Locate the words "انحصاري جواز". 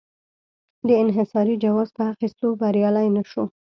1.03-1.89